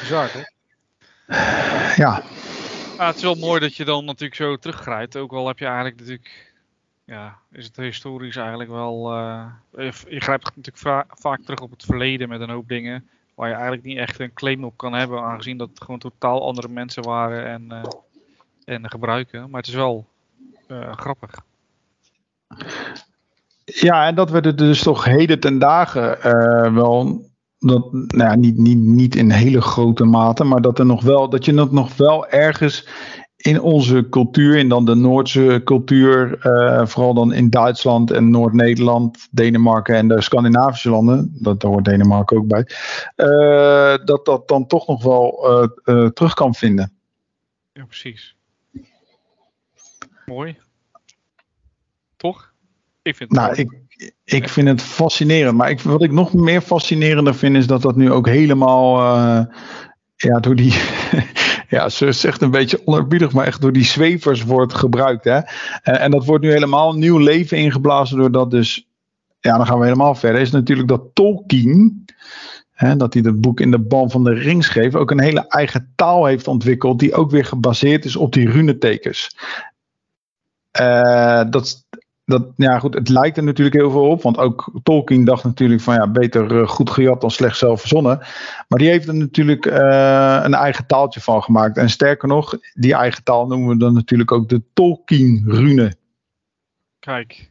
[0.00, 0.42] bizar hè?
[2.02, 2.22] ja.
[2.96, 3.06] ja.
[3.06, 5.16] Het is wel mooi dat je dan natuurlijk zo teruggrijpt.
[5.16, 6.53] Ook al heb je eigenlijk natuurlijk
[7.04, 9.12] ja, is het historisch eigenlijk wel.
[9.12, 9.46] Uh,
[10.08, 13.08] je, grijpt natuurlijk vaak terug op het verleden met een hoop dingen.
[13.34, 16.46] Waar je eigenlijk niet echt een claim op kan hebben, aangezien dat het gewoon totaal
[16.46, 17.82] andere mensen waren en, uh,
[18.64, 19.50] en gebruiken.
[19.50, 20.06] Maar het is wel
[20.68, 21.30] uh, grappig.
[23.64, 26.18] Ja, en dat we er dus toch heden ten dagen
[26.74, 27.32] wel.
[27.58, 31.28] Dat, nou ja, niet, niet, niet in hele grote mate, maar dat er nog wel,
[31.28, 32.86] dat je het nog wel ergens
[33.46, 39.28] in onze cultuur, in dan de Noordse cultuur, uh, vooral dan in Duitsland en Noord-Nederland,
[39.30, 42.68] Denemarken en de Scandinavische landen, dat, daar hoort Denemarken ook bij,
[43.16, 45.50] uh, dat dat dan toch nog wel
[45.84, 46.92] uh, terug kan vinden.
[47.72, 48.36] Ja, precies.
[50.26, 50.56] Mooi.
[52.16, 52.52] Toch?
[53.02, 53.80] Ik vind het nou, ik,
[54.24, 55.56] ik vind het fascinerend.
[55.56, 58.98] Maar ik, wat ik nog meer fascinerender vind, is dat dat nu ook helemaal
[60.16, 60.72] ja, door die
[61.74, 65.24] ja, ze zegt een beetje onerbiedig, maar echt door die zwevers wordt gebruikt.
[65.24, 65.38] Hè?
[65.82, 68.88] En, en dat wordt nu helemaal nieuw leven ingeblazen doordat dus,
[69.40, 72.04] ja, dan gaan we helemaal verder, is natuurlijk dat Tolkien,
[72.96, 75.92] dat hij het boek in de ban van de ring schreef, ook een hele eigen
[75.96, 79.36] taal heeft ontwikkeld, die ook weer gebaseerd is op die runetekens.
[80.80, 81.83] Uh, dat,
[82.24, 84.22] dat, ja goed, het lijkt er natuurlijk heel veel op.
[84.22, 88.18] Want ook Tolkien dacht natuurlijk van ja, beter uh, goed gejat dan slecht zelf verzonnen.
[88.68, 91.76] Maar die heeft er natuurlijk uh, een eigen taaltje van gemaakt.
[91.76, 95.94] En sterker nog, die eigen taal noemen we dan natuurlijk ook de Tolkien-rune.
[96.98, 97.50] Kijk.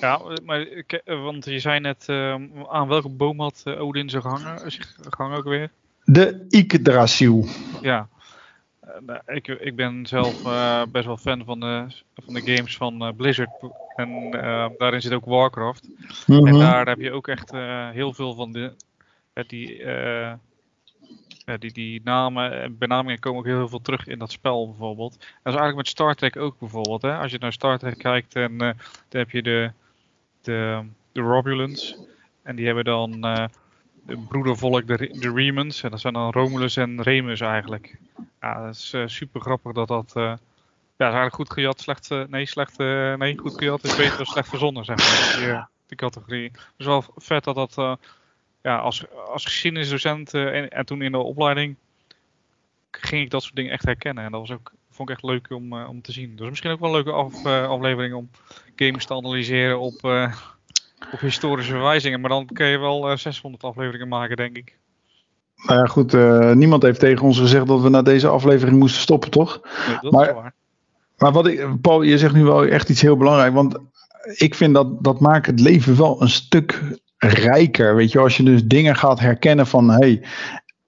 [0.00, 0.66] Ja, maar
[1.04, 2.34] want je zei net, uh,
[2.68, 5.70] aan welke boom had Odin zich gehangen, zich gehangen ook weer?
[6.04, 7.46] De Yggdrasil.
[7.80, 8.08] Ja,
[9.26, 13.08] ik, ik ben zelf uh, best wel fan van de, van de games van uh,
[13.16, 13.50] Blizzard.
[13.96, 15.88] En uh, daarin zit ook Warcraft.
[16.26, 16.46] Mm -hmm.
[16.46, 17.50] En daar heb je ook echt
[17.92, 18.72] heel veel van de,
[19.46, 19.84] die,
[21.58, 25.12] die, die namen en benamingen komen ook heel veel terug in dat spel bijvoorbeeld.
[25.18, 27.02] Dat is eigenlijk met Star Trek ook bijvoorbeeld.
[27.02, 27.16] Hè?
[27.16, 28.74] Als je naar Star Trek kijkt, en, dan
[29.08, 29.72] heb je de,
[30.42, 31.98] de, de Romulans.
[32.42, 33.24] En die hebben dan
[34.06, 35.80] de broedervolk, de, de.
[35.82, 37.98] En dat zijn dan Romulus en Remus eigenlijk.
[38.40, 40.12] Ja, dat is uh, super grappig dat dat...
[40.16, 40.22] Uh,
[40.96, 42.10] ja, is eigenlijk goed gejat, slecht...
[42.10, 42.78] Uh, nee, slecht...
[42.78, 45.46] nee, goed gejat is beter dan slecht verzonnen, zeg maar.
[45.46, 46.50] Die, die categorie.
[46.76, 47.98] Dus wel vet dat dat...
[48.62, 51.76] ja, als, als geschiedenisdocent en, en toen in de opleiding...
[52.90, 54.24] ging ik dat soort dingen echt herkennen.
[54.24, 56.36] En dat was ook, vond ik echt leuk om, om te zien.
[56.36, 58.30] Dus misschien ook wel een leuke af, aflevering om
[58.76, 60.00] games te analyseren op
[61.12, 62.20] op historische verwijzingen.
[62.20, 64.78] Maar dan kun je wel uh, 600 afleveringen maken, denk ik.
[65.66, 66.14] Nou ja, goed.
[66.14, 69.60] Uh, niemand heeft tegen ons gezegd dat we na deze aflevering moesten stoppen, toch?
[69.86, 70.54] Nee, dat maar, is waar.
[71.16, 73.54] Maar wat ik, Paul, je zegt nu wel echt iets heel belangrijks.
[73.54, 73.78] Want
[74.34, 76.82] ik vind dat dat maakt het leven wel een stuk
[77.18, 77.94] rijker.
[77.94, 79.98] Weet je, als je dus dingen gaat herkennen van hé.
[79.98, 80.22] Hey,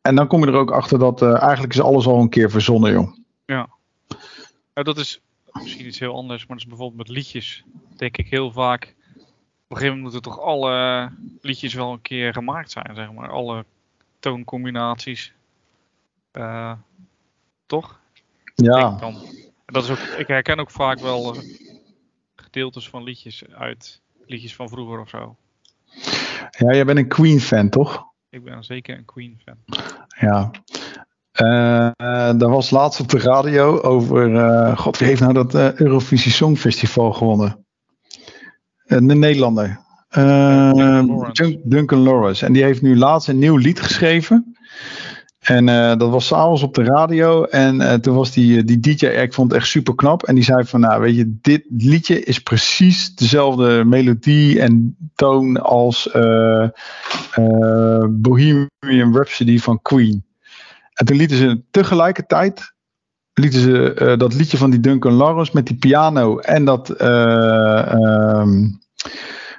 [0.00, 2.50] en dan kom je er ook achter dat uh, eigenlijk is alles al een keer
[2.50, 3.16] verzonnen, joh.
[3.46, 3.68] Ja.
[4.74, 5.20] Nou, dat is
[5.53, 7.64] misschien iets heel anders, maar dat is bijvoorbeeld met liedjes.
[7.96, 8.93] Denk ik heel vaak
[9.75, 11.11] een gegeven moment moeten toch alle
[11.41, 13.31] liedjes wel een keer gemaakt zijn, zeg maar.
[13.31, 13.65] Alle
[14.19, 15.33] tooncombinaties.
[16.33, 16.73] Uh,
[17.67, 17.99] toch?
[18.55, 18.91] Ja.
[18.91, 19.17] Dan.
[19.67, 21.43] Dat is ook, ik herken ook vaak wel uh,
[22.37, 25.37] gedeeltes van liedjes uit liedjes van vroeger of zo.
[26.51, 28.05] Ja, jij bent een Queen-fan, toch?
[28.31, 29.57] Ik ben zeker een Queen-fan.
[30.21, 30.51] Ja.
[31.41, 34.77] Uh, was laatst op de radio over.
[34.77, 37.63] God, wie heeft nou dat Eurovisie Songfestival gewonnen?
[38.87, 39.83] Eh, een Nederlander.
[40.18, 41.03] Uh,
[41.64, 42.47] Duncan Lawrence.
[42.47, 44.57] En die heeft nu laatst een nieuw lied geschreven.
[45.38, 47.44] En uh, dat was s'avonds op de radio.
[47.44, 50.23] En uh, toen was die, die DJ, ik vond het echt super knap.
[50.23, 55.62] En die zei van, nou weet je, dit liedje is precies dezelfde melodie en toon
[55.62, 56.68] als uh,
[58.11, 60.25] Bohemian Rhapsody van Queen.
[60.94, 62.74] En toen lieten ze tegelijkertijd
[63.35, 67.92] lieten ze uh, dat liedje van die Duncan Lawrence met die piano en dat uh,
[67.92, 68.81] um,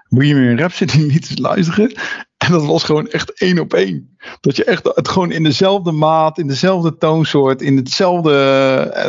[0.09, 1.93] Bohemian Rhapsody lieten luisteren.
[2.37, 4.17] En dat was gewoon echt één op één.
[4.41, 8.33] Dat je echt het gewoon in dezelfde maat, in dezelfde toonsoort, in hetzelfde,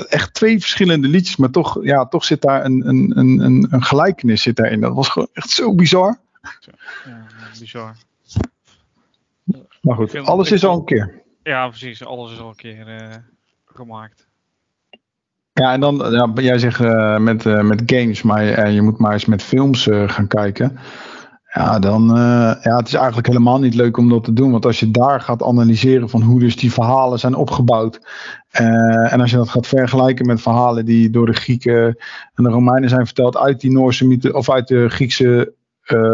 [0.09, 4.43] echt twee verschillende liedjes, maar toch, ja, toch zit daar een, een, een, een gelijkenis
[4.43, 4.81] zit daarin.
[4.81, 6.19] Dat was gewoon echt zo bizar.
[7.05, 7.27] Ja,
[7.59, 7.97] bizar.
[9.81, 11.23] Maar goed, alles is al een keer.
[11.43, 12.05] Ja, precies.
[12.05, 13.15] Alles is al een keer uh,
[13.65, 14.26] gemaakt.
[15.61, 18.99] Ja, en dan, ja, jij zegt uh, met, uh, met games, maar uh, je moet
[18.99, 20.79] maar eens met films gaan kijken.
[21.53, 22.07] Ja, dan,
[22.63, 24.51] ja, het is eigenlijk helemaal niet leuk om dat te doen.
[24.51, 28.01] Want als je daar gaat analyseren van hoe dus die verhalen zijn opgebouwd.
[28.51, 31.97] en als je dat gaat vergelijken met verhalen die door de Grieken
[32.35, 35.53] en de Romeinen zijn verteld uit die Noorse mythe, of uit de Griekse,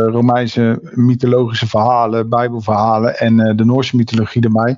[0.07, 4.77] Romeinse mythologische verhalen, Bijbelverhalen en de Noorse mythologie erbij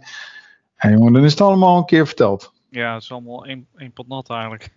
[0.78, 2.53] Ja, jongen, dan is het allemaal een keer verteld.
[2.74, 4.68] Ja, het is allemaal één, één pot nat eigenlijk.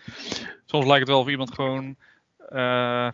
[0.70, 1.96] Soms lijkt het wel of iemand gewoon
[2.48, 3.08] eh,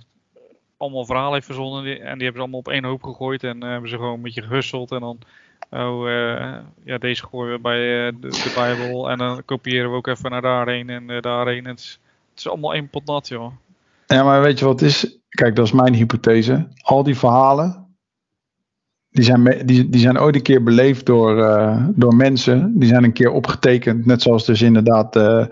[0.77, 3.69] allemaal verhalen heeft verzonnen en die hebben ze allemaal op één hoop gegooid en eh,
[3.69, 5.19] hebben ze gewoon een beetje gehusteld en dan
[5.71, 10.07] oh eh, ja deze gooien we bij de, de Bijbel en dan kopiëren we ook
[10.07, 11.65] even naar daarheen en daarheen.
[11.65, 11.99] Het
[12.37, 13.53] is, allemaal één pot nat joh.
[14.07, 15.19] Ja, maar weet je wat is?
[15.29, 16.69] Kijk, dat is mijn hypothese.
[16.83, 17.82] Al die verhalen,
[19.13, 22.79] die zijn, die, die zijn ooit een keer beleefd door, eh, door mensen.
[22.79, 25.49] Die zijn een keer opgetekend, net zoals dus inderdaad eh, eh,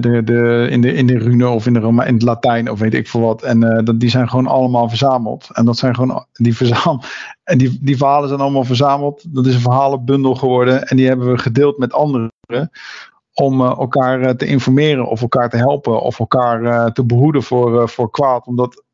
[0.00, 2.78] de, de, in, de, in de rune of in, de Roma, in het Latijn of
[2.78, 3.42] weet ik veel wat.
[3.42, 5.48] En dat, die zijn gewoon allemaal verzameld.
[5.52, 7.00] En dat zijn gewoon, die, verzam,
[7.44, 9.24] en die, die verhalen zijn allemaal verzameld.
[9.34, 12.30] Dat is een verhalenbundel geworden en die hebben we gedeeld met anderen
[13.32, 18.46] om elkaar te informeren of elkaar te helpen of elkaar te behoeden voor, voor kwaad.
[18.46, 18.84] Omdat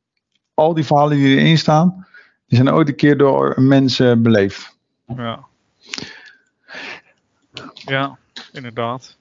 [0.55, 2.07] al die verhalen die erin staan,
[2.53, 4.77] die zijn ooit een keer door mensen beleefd.
[5.17, 5.47] Ja.
[7.75, 8.19] Ja,
[8.53, 9.19] inderdaad.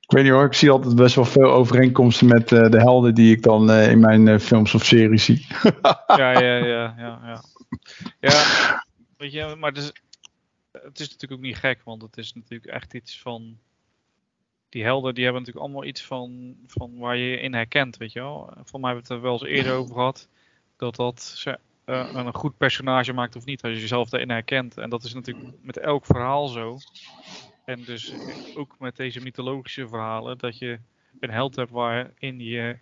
[0.00, 3.14] Ik weet niet hoor, ik zie altijd best wel veel overeenkomsten met eh, de helden
[3.14, 5.46] die ik dan eh, in mijn eh, films of series zie.
[6.06, 7.42] Ja, ja, ja, ja, ja.
[8.20, 8.84] Ja,
[9.16, 9.92] weet je, maar het is,
[10.72, 13.58] het is natuurlijk ook niet gek, want het is natuurlijk echt iets van.
[14.72, 18.12] Die helden die hebben natuurlijk allemaal iets van, van waar je je in herkent, weet
[18.12, 18.52] je wel.
[18.64, 20.28] Voor mij hebben we het er wel eens eerder over gehad.
[20.76, 21.44] Dat dat
[21.84, 24.78] eh, een goed personage maakt of niet, als je jezelf erin herkent.
[24.78, 26.78] En dat is natuurlijk met elk verhaal zo.
[27.64, 28.14] En dus
[28.54, 30.78] ook met deze mythologische verhalen, dat je
[31.20, 32.78] een held hebt waarin je,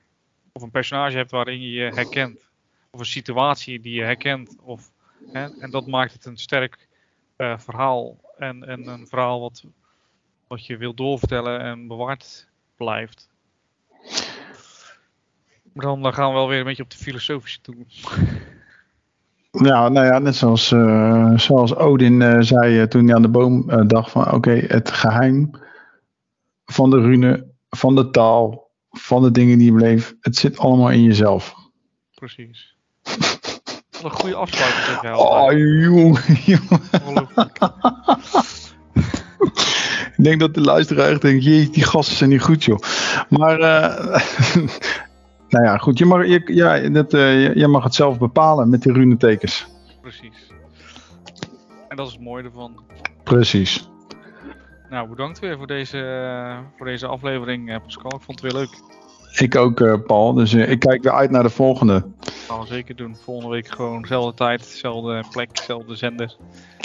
[0.53, 2.51] of een personage hebt waarin je je herkent
[2.91, 4.57] of een situatie die je herkent.
[4.61, 4.91] Of,
[5.33, 6.89] hè, en dat maakt het een sterk
[7.37, 8.21] eh, verhaal.
[8.39, 9.65] En, en een verhaal wat,
[10.51, 13.29] wat je wil doorvertellen en bewaard blijft.
[15.73, 17.77] Maar dan, gaan we wel weer een beetje op de filosofische toe.
[19.53, 23.29] Ja, nou ja, net zoals, eh, zoals Odin eh, zei eh, toen hij aan de
[23.29, 25.51] boom dacht van oké, het geheim
[26.65, 30.91] van de rune, van de taal, van de dingen die je beleeft, het zit allemaal
[30.91, 31.55] in jezelf.
[32.15, 32.77] Precies.
[33.91, 35.43] Wat een goede afsluiting Oh.
[37.07, 37.59] Ongelooflijk.
[40.21, 42.79] Ik denk dat de luisteraar echt denkt, jee, die gasten zijn niet goed, joh.
[43.29, 44.23] Maar, eh,
[45.49, 48.83] nou ja, goed, je mag, je, ja, dat, eh, je- mag het zelf bepalen met
[48.83, 49.67] die runetekens.
[50.01, 50.53] Precies.
[51.89, 52.81] En dat is het mooie ervan.
[53.25, 53.89] Precies.
[54.91, 58.15] Nou, bedankt weer voor deze, eh, voor deze aflevering, Pascal.
[58.15, 58.81] Ik vond het weer leuk.
[59.39, 60.33] Ik ook, Paul.
[60.33, 62.05] Dus ik kijk weer uit naar de volgende.
[62.19, 63.17] Dat gaan we zeker doen.
[63.25, 66.37] Volgende week gewoon dezelfde tijd, dezelfde plek, dezelfde zender.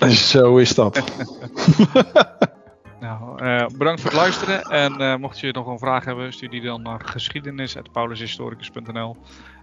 [0.09, 1.03] Zo is dat.
[3.05, 4.61] Nou, eh, bedankt voor het luisteren.
[4.61, 9.15] En eh, mocht je nog een vraag hebben, stuur die dan naar geschiedenis.paulushistoricus.nl.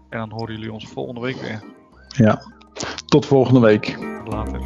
[0.08, 1.62] En dan horen jullie ons volgende week weer.
[2.08, 2.42] Ja,
[3.06, 3.98] tot volgende week.
[4.24, 4.60] Later.